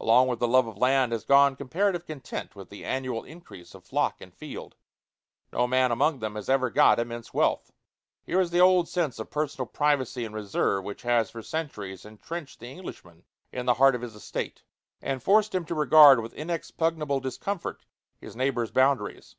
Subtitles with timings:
[0.00, 3.84] Along with the love of land has gone comparative content with the annual increase of
[3.84, 4.76] flock and field.
[5.52, 7.70] No man among them has ever got immense wealth.
[8.24, 12.60] Here is the old sense of personal privacy and reserve which has for centuries intrenched
[12.60, 14.62] the Englishman in the heart of his estate,
[15.02, 17.84] and forced him to regard with inexpugnable discomfort
[18.18, 19.36] his neighbor's boundaries.